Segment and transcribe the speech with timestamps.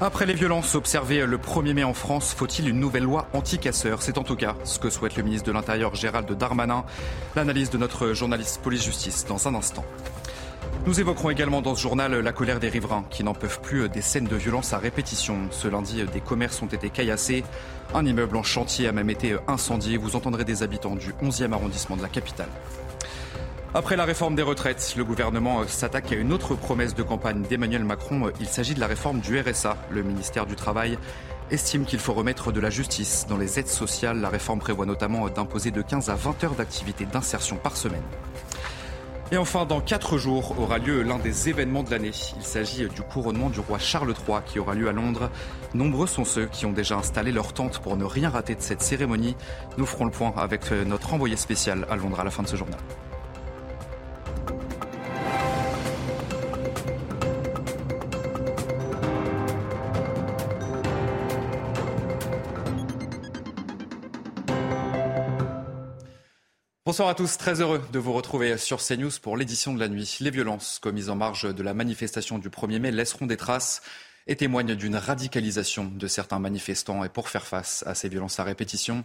[0.00, 4.00] Après les violences observées le 1er mai en France, faut-il une nouvelle loi anti-casseurs?
[4.00, 6.84] C'est en tout cas ce que souhaite le ministre de l'Intérieur Gérald Darmanin.
[7.34, 9.84] L'analyse de notre journaliste police-justice dans un instant.
[10.86, 14.00] Nous évoquerons également dans ce journal la colère des riverains qui n'en peuvent plus des
[14.00, 15.48] scènes de violence à répétition.
[15.50, 17.42] Ce lundi, des commerces ont été caillassés.
[17.92, 19.96] Un immeuble en chantier a même été incendié.
[19.96, 22.50] Vous entendrez des habitants du 11e arrondissement de la capitale.
[23.74, 27.84] Après la réforme des retraites, le gouvernement s'attaque à une autre promesse de campagne d'Emmanuel
[27.84, 28.30] Macron.
[28.40, 29.76] Il s'agit de la réforme du RSA.
[29.90, 30.98] Le ministère du Travail
[31.50, 34.22] estime qu'il faut remettre de la justice dans les aides sociales.
[34.22, 38.02] La réforme prévoit notamment d'imposer de 15 à 20 heures d'activité d'insertion par semaine.
[39.32, 42.12] Et enfin, dans quatre jours aura lieu l'un des événements de l'année.
[42.38, 45.30] Il s'agit du couronnement du roi Charles III qui aura lieu à Londres.
[45.74, 48.80] Nombreux sont ceux qui ont déjà installé leur tente pour ne rien rater de cette
[48.80, 49.36] cérémonie.
[49.76, 52.56] Nous ferons le point avec notre envoyé spécial à Londres à la fin de ce
[52.56, 52.80] journal.
[66.98, 70.16] Bonsoir à tous, très heureux de vous retrouver sur CNews pour l'édition de la nuit.
[70.18, 73.82] Les violences commises en marge de la manifestation du 1er mai laisseront des traces
[74.26, 77.04] et témoignent d'une radicalisation de certains manifestants.
[77.04, 79.04] Et pour faire face à ces violences à répétition,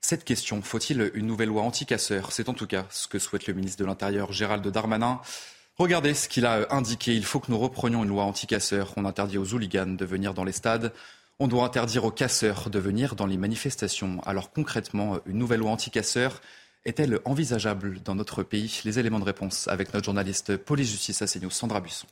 [0.00, 2.32] cette question, faut-il une nouvelle loi anti-casseurs?
[2.32, 5.20] C'est en tout cas ce que souhaite le ministre de l'Intérieur Gérald Darmanin.
[5.76, 7.14] Regardez ce qu'il a indiqué.
[7.14, 8.94] Il faut que nous reprenions une loi anti-casseurs.
[8.96, 10.94] On interdit aux hooligans de venir dans les stades.
[11.38, 14.22] On doit interdire aux casseurs de venir dans les manifestations.
[14.24, 16.40] Alors concrètement, une nouvelle loi anti-casseurs
[16.84, 18.80] est-elle envisageable dans notre pays?
[18.84, 22.06] Les éléments de réponse avec notre journaliste police-justice à CNews, Sandra Buisson.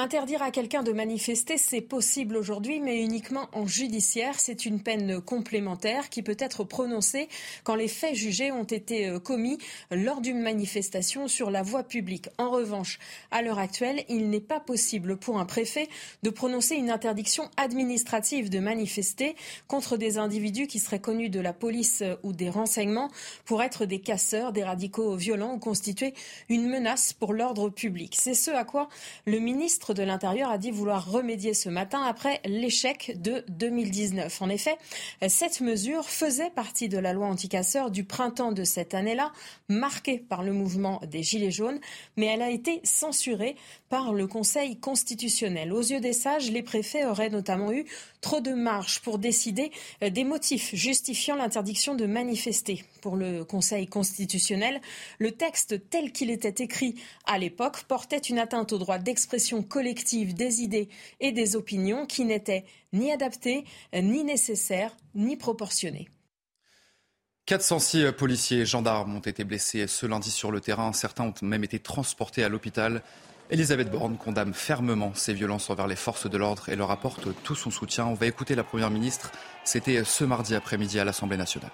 [0.00, 4.40] Interdire à quelqu'un de manifester, c'est possible aujourd'hui, mais uniquement en judiciaire.
[4.40, 7.28] C'est une peine complémentaire qui peut être prononcée
[7.64, 9.58] quand les faits jugés ont été commis
[9.90, 12.30] lors d'une manifestation sur la voie publique.
[12.38, 12.98] En revanche,
[13.30, 15.86] à l'heure actuelle, il n'est pas possible pour un préfet
[16.22, 19.36] de prononcer une interdiction administrative de manifester
[19.68, 23.10] contre des individus qui seraient connus de la police ou des renseignements
[23.44, 26.14] pour être des casseurs, des radicaux violents ou constituer
[26.48, 28.16] une menace pour l'ordre public.
[28.18, 28.88] C'est ce à quoi
[29.26, 34.42] le ministre de l'Intérieur a dit vouloir remédier ce matin après l'échec de 2019.
[34.42, 34.76] En effet,
[35.28, 39.32] cette mesure faisait partie de la loi anticasseur du printemps de cette année-là,
[39.68, 41.80] marquée par le mouvement des Gilets jaunes,
[42.16, 43.56] mais elle a été censurée
[43.88, 45.72] par le Conseil constitutionnel.
[45.72, 47.84] Aux yeux des sages, les préfets auraient notamment eu
[48.20, 52.84] trop de marge pour décider des motifs justifiant l'interdiction de manifester.
[53.00, 54.80] Pour le Conseil constitutionnel,
[55.18, 56.94] le texte tel qu'il était écrit
[57.26, 62.26] à l'époque portait une atteinte au droit d'expression collective des idées et des opinions qui
[62.26, 63.64] n'était ni adaptée,
[63.94, 66.08] ni nécessaire, ni proportionnée.
[67.46, 70.92] 406 policiers et gendarmes ont été blessés ce lundi sur le terrain.
[70.92, 73.02] Certains ont même été transportés à l'hôpital.
[73.50, 77.56] Elisabeth Borne condamne fermement ces violences envers les forces de l'ordre et leur apporte tout
[77.56, 78.06] son soutien.
[78.06, 79.32] On va écouter la Première ministre.
[79.64, 81.72] C'était ce mardi après-midi à l'Assemblée nationale.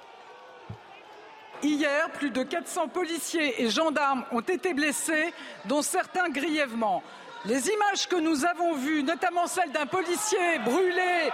[1.63, 5.33] Hier, plus de 400 policiers et gendarmes ont été blessés,
[5.67, 7.03] dont certains grièvement.
[7.47, 11.31] Les images que nous avons vues, notamment celle d'un policier brûlé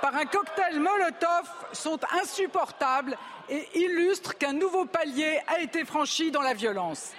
[0.00, 3.16] par un cocktail Molotov, sont insupportables
[3.48, 7.10] et illustrent qu'un nouveau palier a été franchi dans la violence.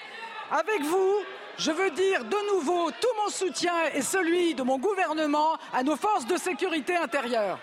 [0.51, 1.15] Avec vous,
[1.57, 5.97] je veux dire de nouveau tout mon soutien et celui de mon gouvernement à nos
[5.97, 7.59] forces de sécurité intérieure.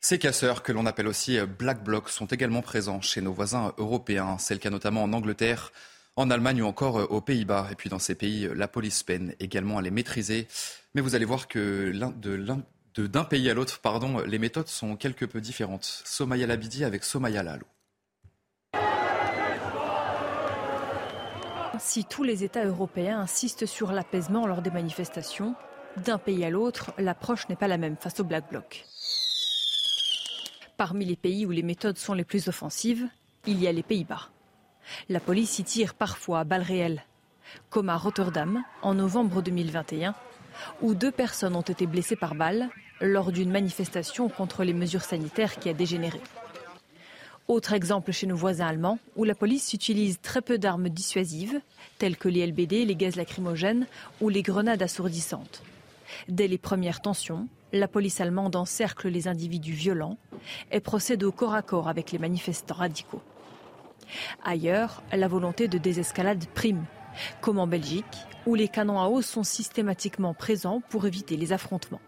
[0.00, 4.38] Ces casseurs, que l'on appelle aussi Black Blocs, sont également présents chez nos voisins européens.
[4.38, 5.70] C'est le cas notamment en Angleterre,
[6.16, 7.68] en Allemagne ou encore aux Pays-Bas.
[7.72, 10.48] Et puis dans ces pays, la police peine également à les maîtriser.
[10.94, 11.92] Mais vous allez voir que
[12.96, 16.02] d'un pays à l'autre, pardon, les méthodes sont quelque peu différentes.
[16.04, 17.66] Somaya Labidi avec Somaya Lalo.
[21.78, 25.54] Si tous les États européens insistent sur l'apaisement lors des manifestations,
[25.96, 28.84] d'un pays à l'autre, l'approche n'est pas la même face aux Black Blocs.
[30.76, 33.08] Parmi les pays où les méthodes sont les plus offensives,
[33.46, 34.28] il y a les Pays-Bas.
[35.08, 37.04] La police y tire parfois à balles réelles,
[37.68, 40.14] comme à Rotterdam en novembre 2021,
[40.82, 42.68] où deux personnes ont été blessées par balles
[43.00, 46.20] lors d'une manifestation contre les mesures sanitaires qui a dégénéré.
[47.48, 51.60] Autre exemple chez nos voisins allemands, où la police utilise très peu d'armes dissuasives,
[51.98, 53.86] telles que les LBD, les gaz lacrymogènes
[54.20, 55.62] ou les grenades assourdissantes.
[56.28, 60.16] Dès les premières tensions, la police allemande encercle les individus violents
[60.70, 63.22] et procède au corps à corps avec les manifestants radicaux.
[64.44, 66.84] Ailleurs, la volonté de désescalade prime,
[67.40, 72.00] comme en Belgique, où les canons à eau sont systématiquement présents pour éviter les affrontements.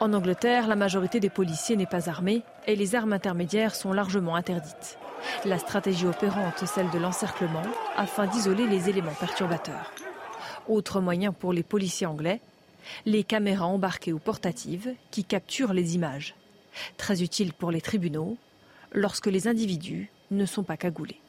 [0.00, 4.36] En Angleterre, la majorité des policiers n'est pas armée et les armes intermédiaires sont largement
[4.36, 4.96] interdites.
[5.44, 7.62] La stratégie opérante celle de l'encerclement
[7.96, 9.92] afin d'isoler les éléments perturbateurs.
[10.68, 12.40] Autre moyen pour les policiers anglais,
[13.06, 16.36] les caméras embarquées ou portatives qui capturent les images.
[16.96, 18.36] Très utile pour les tribunaux
[18.92, 21.20] lorsque les individus ne sont pas cagoulés.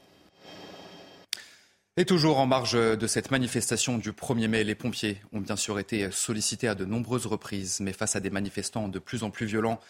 [1.97, 5.79] Et toujours en marge de cette manifestation du 1er mai, les pompiers ont bien sûr
[5.79, 9.45] été sollicités à de nombreuses reprises, mais face à des manifestants de plus en plus
[9.45, 9.81] violents,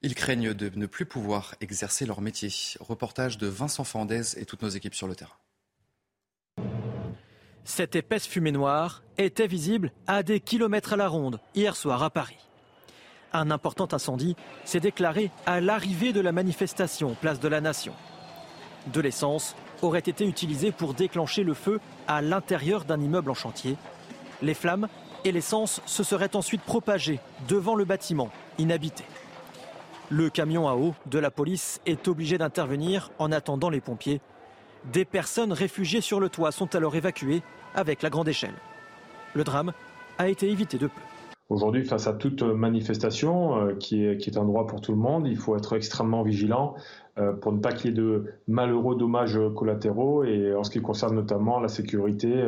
[0.00, 2.50] ils craignent de ne plus pouvoir exercer leur métier.
[2.80, 5.36] Reportage de Vincent Fandez et toutes nos équipes sur le terrain.
[7.64, 12.08] Cette épaisse fumée noire était visible à des kilomètres à la ronde hier soir à
[12.08, 12.38] Paris.
[13.34, 17.92] Un important incendie s'est déclaré à l'arrivée de la manifestation place de la Nation.
[18.92, 23.76] De l'essence aurait été utilisée pour déclencher le feu à l'intérieur d'un immeuble en chantier.
[24.40, 24.88] Les flammes
[25.24, 29.04] et l'essence se seraient ensuite propagées devant le bâtiment inhabité.
[30.10, 34.22] Le camion à eau de la police est obligé d'intervenir en attendant les pompiers.
[34.90, 37.42] Des personnes réfugiées sur le toit sont alors évacuées
[37.74, 38.54] avec la grande échelle.
[39.34, 39.72] Le drame
[40.16, 41.00] a été évité de peu.
[41.50, 44.98] Aujourd'hui, face à toute manifestation euh, qui, est, qui, est, un droit pour tout le
[44.98, 46.74] monde, il faut être extrêmement vigilant
[47.40, 51.14] pour ne pas qu'il y ait de malheureux dommages collatéraux et en ce qui concerne
[51.14, 52.46] notamment la sécurité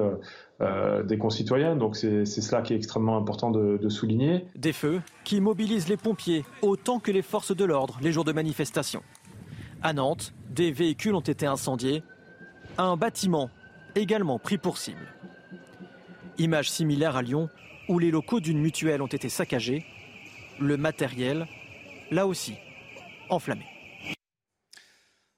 [0.63, 1.75] euh, des concitoyens.
[1.75, 4.45] Donc c'est cela qui est extrêmement important de, de, souligner.
[4.57, 8.33] Des feux qui mobilisent les pompiers autant que les forces de l'ordre les jours de
[8.33, 9.03] manifestation.
[9.83, 12.03] À Nantes, des véhicules ont été incendiés.
[12.77, 13.49] Un bâtiment
[13.95, 15.09] également pris pour cible.
[16.37, 17.49] Image similaire à Lyon,
[17.89, 19.87] où les locaux d'une mutuelle ont été saccagés,
[20.59, 21.47] le matériel,
[22.11, 22.55] là aussi,
[23.31, 23.65] enflammé.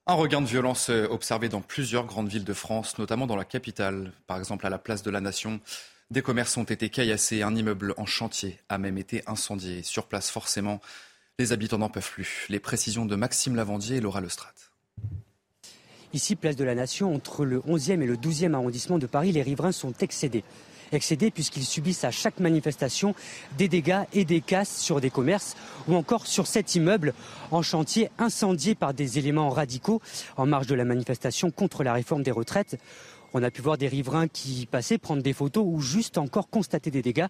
[0.08, 4.12] Un regain de violence observé dans plusieurs grandes villes de France, notamment dans la capitale,
[4.26, 5.60] par exemple à la place de la Nation.
[6.10, 9.84] Des commerces ont été caillassés, un immeuble en chantier a même été incendié.
[9.84, 10.80] Sur place, forcément,
[11.38, 12.46] les habitants n'en peuvent plus.
[12.48, 14.52] Les précisions de Maxime Lavandier et Laura Lestrade.
[16.12, 19.42] Ici, place de la Nation, entre le 11e et le 12e arrondissement de Paris, les
[19.42, 20.42] riverains sont excédés.
[20.92, 23.14] Excédés puisqu'ils subissent à chaque manifestation
[23.56, 25.56] des dégâts et des casses sur des commerces
[25.88, 27.14] ou encore sur cet immeuble
[27.50, 30.02] en chantier incendié par des éléments radicaux
[30.36, 32.78] en marge de la manifestation contre la réforme des retraites.
[33.34, 36.90] On a pu voir des riverains qui passaient prendre des photos ou juste encore constater
[36.90, 37.28] des dégâts.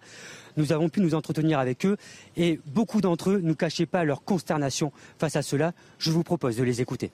[0.56, 1.96] Nous avons pu nous entretenir avec eux
[2.36, 5.72] et beaucoup d'entre eux ne cachaient pas leur consternation face à cela.
[5.98, 7.12] Je vous propose de les écouter.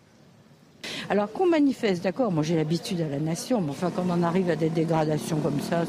[1.10, 4.50] Alors qu'on manifeste, d'accord, moi j'ai l'habitude à la nation, mais enfin quand on arrive
[4.50, 5.82] à des dégradations comme ça,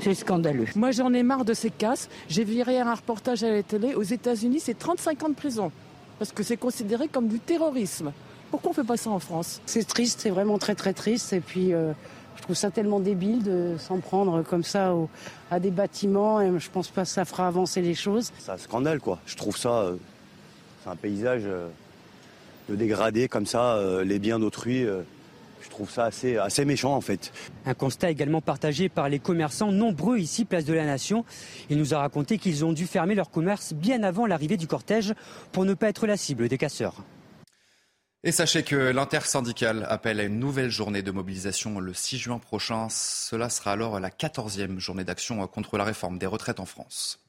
[0.00, 0.66] c'est scandaleux.
[0.74, 2.08] Moi j'en ai marre de ces casses.
[2.28, 3.94] J'ai viré un reportage à la télé.
[3.94, 5.70] Aux États-Unis, c'est 35 ans de prison.
[6.18, 8.12] Parce que c'est considéré comme du terrorisme.
[8.50, 9.60] Pourquoi on ne fait pas ça en France?
[9.66, 11.32] C'est triste, c'est vraiment très très triste.
[11.32, 11.92] Et puis euh,
[12.36, 15.08] je trouve ça tellement débile de s'en prendre comme ça au,
[15.50, 16.40] à des bâtiments.
[16.40, 18.32] Et je pense pas que ça fera avancer les choses.
[18.38, 19.18] C'est un scandale quoi.
[19.26, 19.80] Je trouve ça.
[19.80, 19.96] Euh,
[20.82, 21.42] c'est un paysage.
[21.44, 21.68] Euh,
[22.68, 24.84] de dégrader comme ça euh, les biens d'autrui.
[24.84, 25.02] Euh,
[25.62, 27.32] je trouve ça assez, assez méchant en fait.
[27.64, 31.24] Un constat également partagé par les commerçants nombreux ici, place de la Nation.
[31.70, 35.14] Il nous a raconté qu'ils ont dû fermer leur commerce bien avant l'arrivée du cortège
[35.52, 36.94] pour ne pas être la cible des casseurs.
[38.22, 42.88] Et sachez que l'intersyndicale appelle à une nouvelle journée de mobilisation le 6 juin prochain.
[42.90, 47.25] Cela sera alors la 14e journée d'action contre la réforme des retraites en France.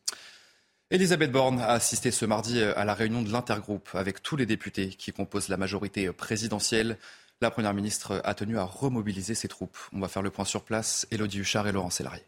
[0.89, 4.88] Elisabeth Borne a assisté ce mardi à la réunion de l'intergroupe avec tous les députés
[4.88, 6.98] qui composent la majorité présidentielle.
[7.41, 9.77] La Première ministre a tenu à remobiliser ses troupes.
[9.91, 11.06] On va faire le point sur place.
[11.12, 12.24] Elodie Huchard et Laurent Sélarié.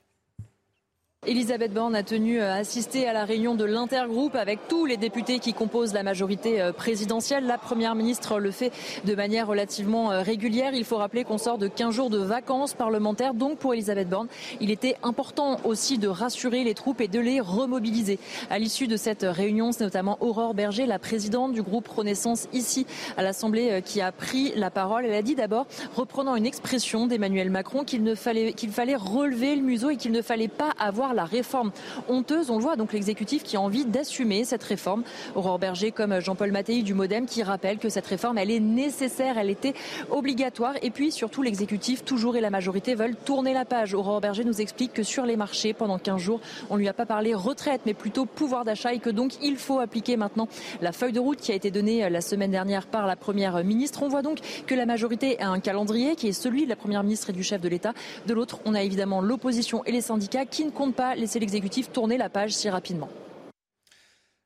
[1.27, 5.39] Elisabeth Borne a tenu à assister à la réunion de l'intergroupe avec tous les députés
[5.39, 7.45] qui composent la majorité euh, présidentielle.
[7.45, 8.71] La Première ministre le fait
[9.03, 10.73] de manière relativement euh, régulière.
[10.73, 13.33] Il faut rappeler qu'on sort de 15 jours de vacances parlementaires.
[13.33, 14.29] Donc pour Elisabeth Borne,
[14.61, 18.17] il était important aussi de rassurer les troupes et de les remobiliser.
[18.49, 22.87] À l'issue de cette réunion, c'est notamment Aurore Berger, la présidente du groupe Renaissance ici
[23.17, 25.05] à l'Assemblée, euh, qui a pris la parole.
[25.05, 29.63] Elle a dit d'abord, reprenant une expression d'Emmanuel Macron, qu'il fallait, qu'il fallait relever le
[29.63, 31.71] museau et qu'il ne fallait pas avoir la réforme
[32.07, 32.49] honteuse.
[32.49, 35.03] On voit donc l'exécutif qui a envie d'assumer cette réforme.
[35.35, 39.37] Aurore Berger comme Jean-Paul Mattei du Modem qui rappelle que cette réforme elle est nécessaire,
[39.37, 39.73] elle était
[40.09, 43.93] obligatoire et puis surtout l'exécutif toujours et la majorité veulent tourner la page.
[43.93, 47.05] Aurore Berger nous explique que sur les marchés pendant 15 jours, on lui a pas
[47.05, 50.47] parlé retraite mais plutôt pouvoir d'achat et que donc il faut appliquer maintenant
[50.81, 54.03] la feuille de route qui a été donnée la semaine dernière par la première ministre.
[54.03, 57.03] On voit donc que la majorité a un calendrier qui est celui de la première
[57.03, 57.93] ministre et du chef de l'État.
[58.27, 61.93] De l'autre, on a évidemment l'opposition et les syndicats qui ne comptent pas laisser l'exécutif
[61.93, 63.07] tourner la page si rapidement.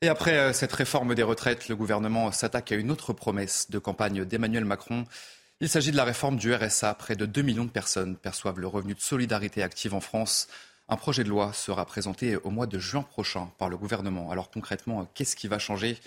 [0.04, 3.80] Et après euh, cette réforme des retraites, le gouvernement s'attaque à une autre promesse de
[3.80, 5.06] campagne d'Emmanuel Macron.
[5.62, 6.94] Il s'agit de la réforme du RSA.
[6.94, 10.48] Près de 2 millions de personnes perçoivent le revenu de solidarité active en France.
[10.90, 14.30] Un projet de loi sera présenté au mois de juin prochain par le gouvernement.
[14.30, 15.98] Alors concrètement, qu'est-ce qui va changer?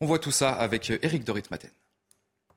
[0.00, 1.70] On voit tout ça avec Éric Dorit-Maten.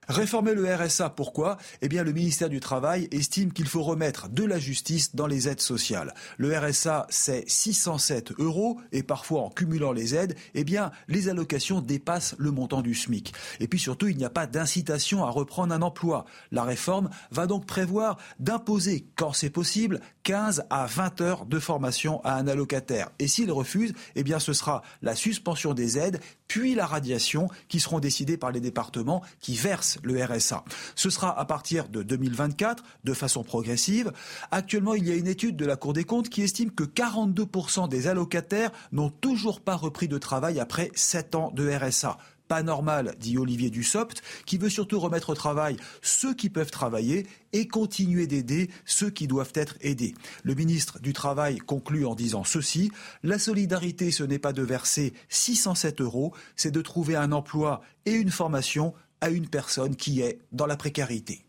[0.08, 1.58] Réformer le RSA, pourquoi?
[1.82, 5.48] Eh bien, le ministère du Travail estime qu'il faut remettre de la justice dans les
[5.48, 6.14] aides sociales.
[6.38, 11.82] Le RSA, c'est 607 euros et parfois en cumulant les aides, eh bien, les allocations
[11.82, 13.34] dépassent le montant du SMIC.
[13.60, 16.26] Et puis surtout, il n'y a pas d'incitation à reprendre un emploi.
[16.52, 22.24] La réforme va donc prévoir d'imposer, quand c'est possible, 15 à 20 heures de formation
[22.24, 23.10] à un allocataire.
[23.20, 27.80] Et s'il refuse, eh bien, ce sera la suspension des aides, puis la radiation qui
[27.80, 30.64] seront décidées par les départements qui versent le RSA.
[30.96, 34.12] Ce sera à partir de 2024, de façon progressive.
[34.52, 37.90] Actuellement, il y a une étude de la Cour des comptes qui estime que 42%
[37.90, 43.16] des allocataires n'ont toujours pas repris de travail après 7 ans de RSA pas normal,
[43.20, 48.28] dit Olivier Dussopt, qui veut surtout remettre au travail ceux qui peuvent travailler et continuer
[48.28, 50.16] d'aider ceux qui doivent être aidés.
[50.44, 52.92] Le ministre du Travail conclut en disant ceci,
[53.24, 58.12] la solidarité, ce n'est pas de verser 607 euros, c'est de trouver un emploi et
[58.12, 61.46] une formation à une personne qui est dans la précarité.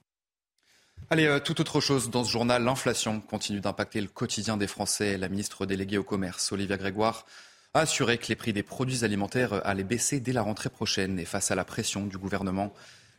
[1.10, 5.18] Allez, euh, tout autre chose dans ce journal, l'inflation continue d'impacter le quotidien des Français.
[5.18, 7.26] La ministre déléguée au commerce, Olivia Grégoire,
[7.74, 11.18] a assuré que les prix des produits alimentaires allaient baisser dès la rentrée prochaine.
[11.18, 12.72] Et face à la pression du gouvernement,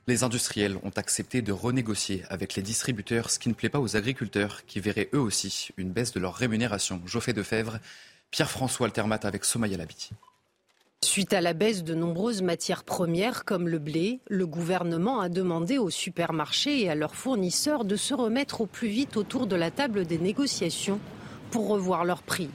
[0.07, 3.97] les industriels ont accepté de renégocier avec les distributeurs, ce qui ne plaît pas aux
[3.97, 7.01] agriculteurs qui verraient eux aussi une baisse de leur rémunération.
[7.05, 7.79] Geoffrey Defebvre,
[8.31, 10.11] Pierre-François Altermat avec Somaya Labiti.
[11.03, 15.77] Suite à la baisse de nombreuses matières premières comme le blé, le gouvernement a demandé
[15.77, 19.69] aux supermarchés et à leurs fournisseurs de se remettre au plus vite autour de la
[19.69, 20.99] table des négociations
[21.51, 22.49] pour revoir leurs prix.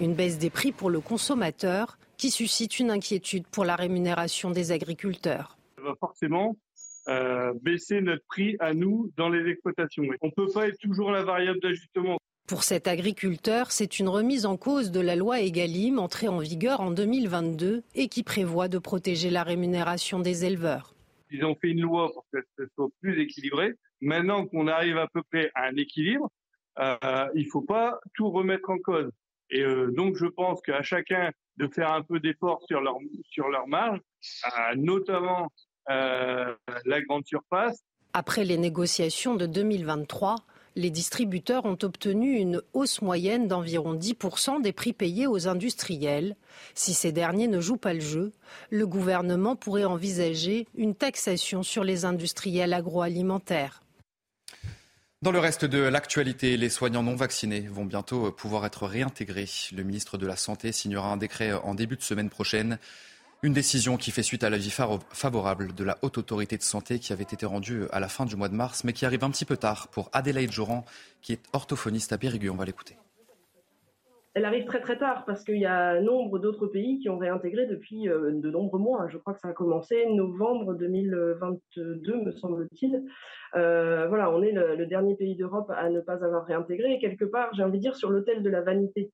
[0.00, 4.70] Une baisse des prix pour le consommateur qui suscite une inquiétude pour la rémunération des
[4.70, 5.58] agriculteurs.
[5.76, 6.56] Ça va forcément
[7.08, 10.04] euh, baisser notre prix à nous dans les exploitations.
[10.20, 12.16] On ne peut pas être toujours la variable d'ajustement.
[12.46, 16.80] Pour cet agriculteur, c'est une remise en cause de la loi Egalim entrée en vigueur
[16.80, 20.94] en 2022 et qui prévoit de protéger la rémunération des éleveurs.
[21.30, 23.74] Ils ont fait une loi pour que ce soit plus équilibré.
[24.00, 26.30] Maintenant qu'on arrive à peu près à un équilibre,
[26.78, 29.10] euh, il ne faut pas tout remettre en cause.
[29.50, 32.98] Et euh, donc je pense qu'à chacun de faire un peu d'effort sur leur
[33.30, 34.00] sur leur marge,
[34.46, 35.50] euh, notamment
[35.88, 37.82] la grande surface.
[38.12, 40.36] Après les négociations de 2023,
[40.78, 46.36] les distributeurs ont obtenu une hausse moyenne d'environ 10% des prix payés aux industriels.
[46.74, 48.32] Si ces derniers ne jouent pas le jeu,
[48.70, 53.82] le gouvernement pourrait envisager une taxation sur les industriels agroalimentaires.
[55.20, 59.46] Dans le reste de l'actualité, les soignants non vaccinés vont bientôt pouvoir être réintégrés.
[59.76, 62.78] Le ministre de la Santé signera un décret en début de semaine prochaine.
[63.42, 67.12] Une décision qui fait suite à l'avis favorable de la Haute Autorité de Santé qui
[67.12, 69.44] avait été rendue à la fin du mois de mars, mais qui arrive un petit
[69.44, 70.84] peu tard pour Adélaïde Joran,
[71.20, 72.52] qui est orthophoniste à Périgueux.
[72.52, 72.96] On va l'écouter.
[74.34, 77.66] Elle arrive très très tard parce qu'il y a nombre d'autres pays qui ont réintégré
[77.66, 79.08] depuis euh, de nombreux mois.
[79.08, 83.02] Je crois que ça a commencé novembre 2022, me semble-t-il.
[83.54, 86.92] Euh, voilà, on est le, dernier pays d'Europe à ne pas avoir réintégré.
[86.92, 89.10] Et quelque part, j'ai envie de dire, sur l'autel de la vanité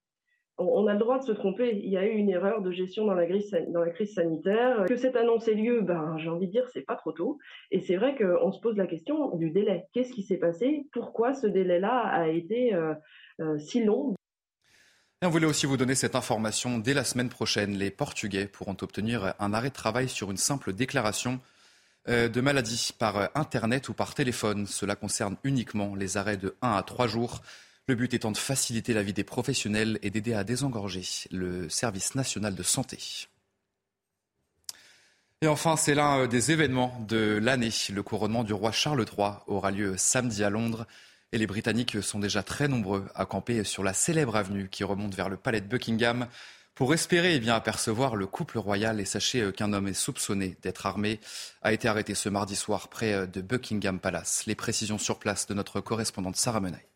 [0.57, 1.81] on a le droit de se tromper.
[1.83, 4.85] Il y a eu une erreur de gestion dans la, crise, sanitaire.
[4.87, 7.39] Que cette annonce ait lieu, ben, j'ai envie de dire, c'est pas trop tôt.
[7.71, 9.87] Et c'est vrai qu'on se pose la question du délai.
[9.93, 10.87] Qu'est-ce qui s'est passé?
[10.93, 12.95] Pourquoi ce délai-là a été euh,
[13.41, 14.15] euh, si long?
[15.23, 16.79] On voulait aussi vous donner cette information.
[16.79, 20.73] Dès la semaine prochaine, les Portugais pourront obtenir un arrêt de travail sur une simple
[20.73, 21.41] déclaration
[22.07, 24.67] de maladie par Internet ou par téléphone.
[24.67, 27.41] Cela concerne uniquement les arrêts de 1 à 3 jours.
[27.87, 32.15] Le but étant de faciliter la vie des professionnels et d'aider à désengorger le service
[32.15, 32.99] national de santé.
[35.43, 37.69] Et enfin, c'est l'un euh, des événements de l'année.
[37.93, 40.87] Le couronnement du roi Charles III aura lieu samedi à Londres.
[41.33, 45.15] Et les Britanniques sont déjà très nombreux à camper sur la célèbre avenue qui remonte
[45.15, 46.29] vers le palais de Buckingham
[46.75, 49.01] pour espérer eh bien, apercevoir le couple royal.
[49.01, 51.21] Et sachez euh, qu'un homme est soupçonné d'être armé
[51.63, 54.45] a été arrêté ce mardi soir près euh, de Buckingham Palace.
[54.47, 56.94] Les précisions sur place de notre correspondante Sarah Menaille.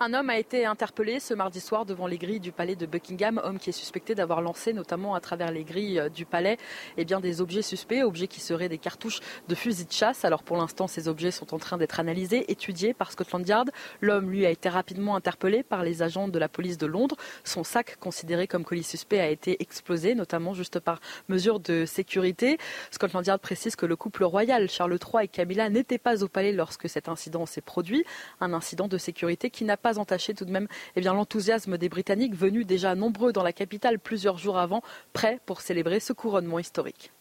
[0.00, 3.40] Un homme a été interpellé ce mardi soir devant les grilles du palais de Buckingham,
[3.42, 6.56] homme qui est suspecté d'avoir lancé notamment à travers les grilles euh, du palais
[6.96, 10.24] eh bien, des objets suspects, objets qui seraient des cartouches de fusil de chasse.
[10.24, 13.70] Alors pour l'instant, ces objets sont en train d'être analysés, étudiés par Scotland Yard.
[14.00, 17.16] L'homme, lui, a été rapidement interpellé par les agents de la police de Londres.
[17.42, 22.58] Son sac, considéré comme colis suspect, a été explosé, notamment juste par mesure de sécurité.
[22.92, 26.52] Scotland Yard précise que le couple royal, Charles III et Camilla, n'étaient pas au palais
[26.52, 28.04] lorsque cet incident s'est produit.
[28.40, 31.88] Un incident de sécurité qui n'a pas entaché tout de même eh bien, l'enthousiasme des
[31.88, 34.82] Britanniques venus déjà nombreux dans la capitale plusieurs jours avant,
[35.14, 37.12] prêts pour célébrer ce couronnement historique.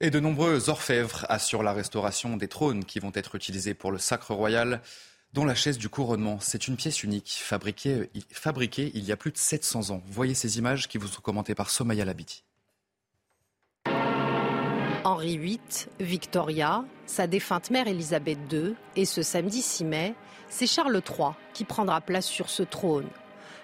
[0.00, 3.98] Et de nombreux orfèvres assurent la restauration des trônes qui vont être utilisés pour le
[3.98, 4.82] sacre royal,
[5.32, 6.38] dont la chaise du couronnement.
[6.40, 10.02] C'est une pièce unique, fabriquée, fabriquée, il y a plus de 700 ans.
[10.06, 12.42] Voyez ces images qui vous sont commentées par Somaya Labiti.
[15.06, 15.60] Henri VIII,
[16.00, 20.14] Victoria, sa défunte mère Élisabeth II et ce samedi 6 mai,
[20.48, 23.06] c'est Charles III qui prendra place sur ce trône.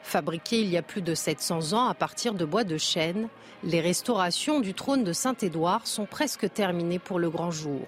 [0.05, 3.29] Fabriqué il y a plus de 700 ans à partir de bois de chêne,
[3.65, 7.87] les restaurations du trône de Saint-Édouard sont presque terminées pour le grand jour.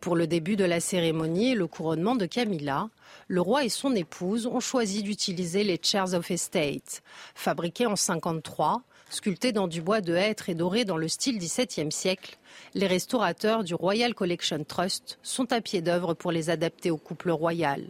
[0.00, 2.88] Pour le début de la cérémonie et le couronnement de Camilla,
[3.26, 7.02] le roi et son épouse ont choisi d'utiliser les Chairs of Estate.
[7.34, 11.92] Fabriqués en 53, sculptés dans du bois de hêtre et dorés dans le style XVIIe
[11.92, 12.38] siècle,
[12.74, 17.30] les restaurateurs du Royal Collection Trust sont à pied d'œuvre pour les adapter au couple
[17.30, 17.84] royal.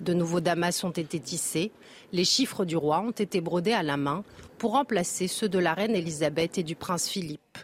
[0.00, 1.70] De nouveaux damas ont été tissés,
[2.12, 4.24] les chiffres du roi ont été brodés à la main
[4.58, 7.58] pour remplacer ceux de la reine Elisabeth et du prince Philippe.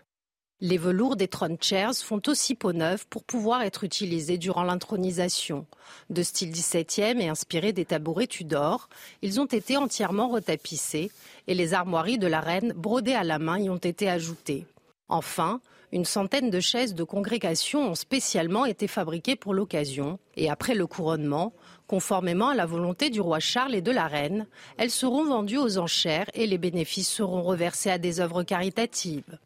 [0.65, 5.67] Les velours des throne chairs font aussi peau neuve pour pouvoir être utilisés durant l'intronisation.
[6.09, 8.89] De style XVIIe et inspirés des tabourets Tudor,
[9.23, 11.11] ils ont été entièrement retapissés
[11.49, 14.65] et les armoiries de la reine brodées à la main y ont été ajoutées.
[15.09, 20.77] Enfin, une centaine de chaises de congrégation ont spécialement été fabriquées pour l'occasion et après
[20.77, 21.53] le couronnement,
[21.89, 24.47] conformément à la volonté du roi Charles et de la reine,
[24.79, 29.41] elles seront vendues aux enchères et les bénéfices seront reversés à des œuvres caritatives.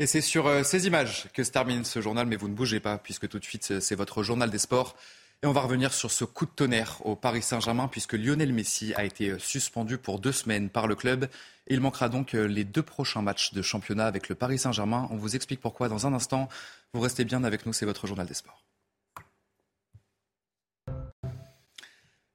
[0.00, 2.80] Et c'est sur euh, ces images que se termine ce journal, mais vous ne bougez
[2.80, 4.96] pas, puisque tout de suite, c'est votre journal des sports.
[5.42, 8.92] Et on va revenir sur ce coup de tonnerre au Paris Saint-Germain, puisque Lionel Messi
[8.94, 11.28] a été euh, suspendu pour deux semaines par le club.
[11.68, 15.06] Il manquera donc euh, les deux prochains matchs de championnat avec le Paris Saint-Germain.
[15.12, 16.48] On vous explique pourquoi dans un instant.
[16.92, 18.64] Vous restez bien avec nous, c'est votre journal des sports.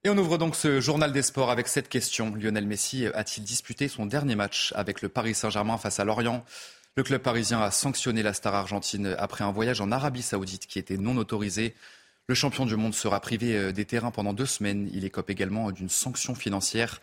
[0.05, 2.33] Et on ouvre donc ce journal des sports avec cette question.
[2.33, 6.45] Lionel Messi a-t-il disputé son dernier match avec le Paris Saint-Germain face à Lorient?
[6.99, 10.79] Le club parisien a sanctionné la star argentine après un voyage en Arabie saoudite qui
[10.79, 11.73] était non autorisé.
[12.27, 14.89] Le champion du monde sera privé euh, des terrains pendant deux semaines.
[14.93, 16.99] Il écope également d'une sanction financière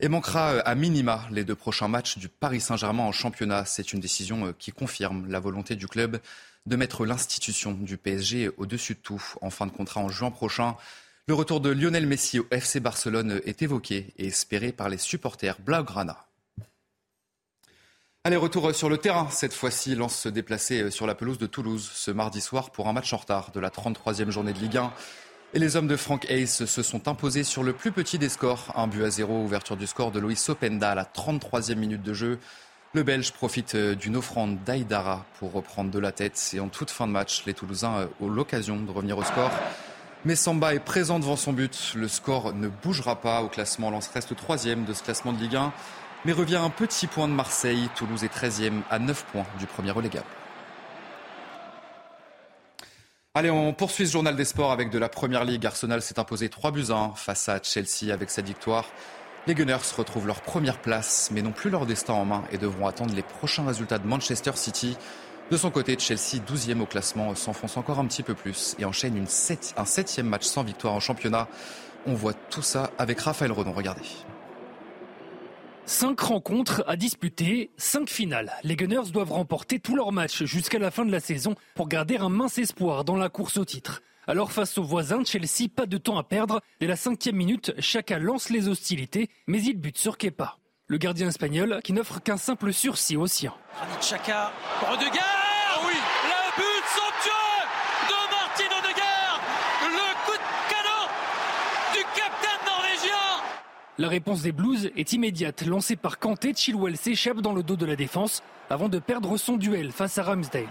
[0.00, 3.66] et manquera euh, à minima les deux prochains matchs du Paris Saint-Germain en championnat.
[3.66, 6.20] C'est une décision euh, qui confirme la volonté du club
[6.64, 9.22] de mettre l'institution du PSG au-dessus de tout.
[9.42, 10.74] En fin de contrat en juin prochain,
[11.26, 15.60] le retour de Lionel Messi au FC Barcelone est évoqué et espéré par les supporters
[15.60, 16.24] Blaugrana.
[18.26, 19.28] Allez, retour sur le terrain.
[19.30, 22.94] Cette fois-ci, Lance se déplaçait sur la pelouse de Toulouse ce mardi soir pour un
[22.94, 24.90] match en retard de la 33e journée de Ligue 1.
[25.52, 28.72] Et les hommes de Frank Hayes se sont imposés sur le plus petit des scores.
[28.76, 32.14] Un but à zéro, ouverture du score de Loïs Sopenda à la 33e minute de
[32.14, 32.38] jeu.
[32.94, 36.52] Le Belge profite d'une offrande d'Aïdara pour reprendre de la tête.
[36.54, 39.50] Et en toute fin de match, les Toulousains ont l'occasion de revenir au score.
[40.24, 41.92] Mais Samba est présent devant son but.
[41.94, 43.90] Le score ne bougera pas au classement.
[43.90, 45.74] Lance reste troisième de ce classement de Ligue 1
[46.24, 47.88] mais revient un petit point de Marseille.
[47.94, 50.26] Toulouse est 13e à 9 points du premier relégable.
[53.34, 55.66] Allez, on poursuit ce journal des sports avec de la Première Ligue.
[55.66, 58.86] Arsenal s'est imposé 3 buts 1 face à Chelsea avec cette victoire.
[59.46, 62.86] Les Gunners retrouvent leur première place, mais n'ont plus leur destin en main et devront
[62.86, 64.96] attendre les prochains résultats de Manchester City.
[65.50, 69.16] De son côté, Chelsea, 12e au classement, s'enfonce encore un petit peu plus et enchaîne
[69.16, 69.26] une
[69.76, 71.48] un septième match sans victoire en championnat.
[72.06, 73.72] On voit tout ça avec Raphaël Redon.
[73.72, 74.02] Regardez.
[75.86, 78.54] Cinq rencontres à disputer, cinq finales.
[78.62, 82.16] Les Gunners doivent remporter tous leurs matchs jusqu'à la fin de la saison pour garder
[82.16, 84.00] un mince espoir dans la course au titre.
[84.26, 86.62] Alors face aux voisins Chelsea, pas de temps à perdre.
[86.80, 90.56] Dès la cinquième minute, chacun lance les hostilités, mais il bute sur Kepa.
[90.86, 93.52] Le gardien espagnol qui n'offre qu'un simple sursis au sien.
[94.00, 94.52] Chaka,
[94.90, 95.94] Odegaard oh oui,
[96.24, 97.60] le but somptueux
[98.08, 99.40] de Martin Odegaard
[99.82, 101.04] Le coup de canon
[101.92, 103.44] du capitaine norvégien
[103.98, 105.62] la réponse des Blues est immédiate.
[105.66, 109.56] Lancée par Kanté, Chilwell s'échappe dans le dos de la défense avant de perdre son
[109.56, 110.66] duel face à Ramsdale.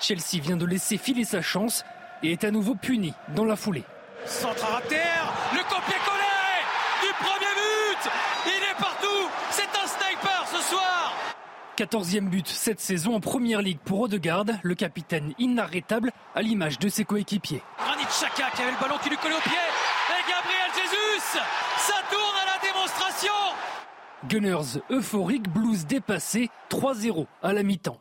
[0.00, 1.84] Chelsea vient de laisser filer sa chance
[2.22, 3.84] et est à nouveau puni dans la foulée.
[4.26, 6.58] Centre à terre, le copier-coller
[7.02, 8.10] du premier but
[8.46, 11.14] Il est partout C'est un sniper ce soir
[11.76, 16.88] 14e but cette saison en première ligue pour Odegaard, le capitaine inarrêtable à l'image de
[16.88, 17.62] ses coéquipiers.
[17.78, 21.38] Granit Xhaka qui avait le ballon qui lui collait au pied et Gabriel Yes
[21.78, 22.47] Ça tourne à la
[24.28, 28.00] Gunners euphorique, Blues dépassé, 3-0 à la mi-temps.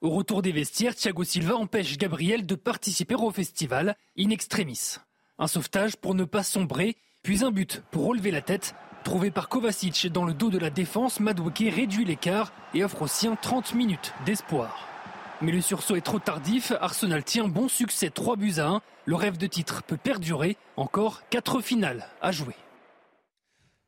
[0.00, 4.96] Au retour des vestiaires, Thiago Silva empêche Gabriel de participer au festival in extremis.
[5.38, 8.74] Un sauvetage pour ne pas sombrer, puis un but pour relever la tête.
[9.04, 13.06] Trouvé par Kovacic dans le dos de la défense, Madweke réduit l'écart et offre aux
[13.06, 14.88] siens 30 minutes d'espoir.
[15.42, 18.82] Mais le sursaut est trop tardif, Arsenal tient bon succès 3 buts à 1.
[19.04, 22.56] Le rêve de titre peut perdurer, encore 4 finales à jouer.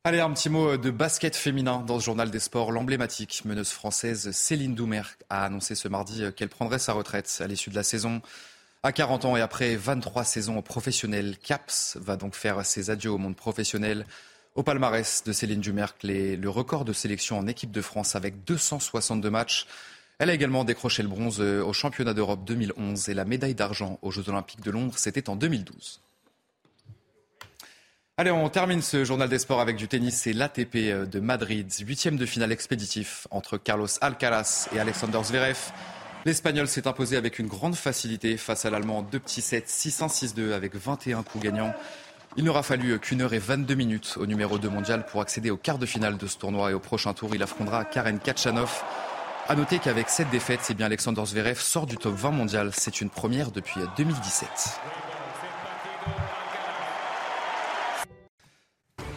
[0.05, 2.73] Allez, un petit mot de basket féminin dans ce journal des sports.
[2.73, 7.71] L'emblématique meneuse française Céline Doumer a annoncé ce mardi qu'elle prendrait sa retraite à l'issue
[7.71, 8.21] de la saison.
[8.83, 13.19] À 40 ans et après 23 saisons professionnelles, CAPS va donc faire ses adieux au
[13.19, 14.05] monde professionnel.
[14.57, 19.31] Au palmarès de Céline Dumercle, le record de sélection en équipe de France avec 262
[19.31, 19.69] matchs.
[20.19, 24.11] Elle a également décroché le bronze au championnat d'Europe 2011 et la médaille d'argent aux
[24.11, 26.01] Jeux Olympiques de Londres, c'était en 2012.
[28.19, 30.15] Allez, on termine ce journal des sports avec du tennis.
[30.15, 35.73] C'est l'ATP de Madrid, huitième de finale expéditif entre Carlos Alcaraz et Alexander Zverev.
[36.27, 39.01] L'Espagnol s'est imposé avec une grande facilité face à l'Allemand.
[39.01, 41.73] Deux petits sets, 6-1, 6-2 avec 21 coups gagnants.
[42.37, 45.57] Il n'aura fallu qu'une heure et 22 minutes au numéro 2 mondial pour accéder au
[45.57, 48.83] quart de finale de ce tournoi et au prochain tour, il affrontera Karen Kachanov.
[49.49, 52.73] A noter qu'avec cette défaite, c'est bien Alexander Zverev sort du top 20 mondial.
[52.75, 54.49] C'est une première depuis 2017.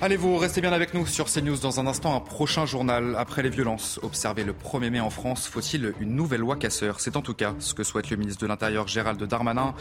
[0.05, 2.15] Allez-vous restez bien avec nous sur CNews dans un instant.
[2.15, 5.47] Un prochain journal après les violences observées le 1er mai en France.
[5.47, 6.99] Faut-il une nouvelle loi casseur?
[6.99, 9.73] C'est en tout cas ce que souhaite le ministre de l'Intérieur Gérald Darmanin.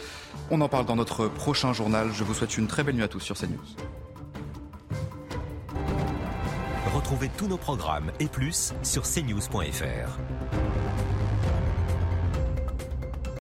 [0.49, 2.09] On en parle dans notre prochain journal.
[2.11, 3.59] Je vous souhaite une très belle nuit à tous sur CNews.
[6.95, 10.17] Retrouvez tous nos programmes et plus sur cnews.fr.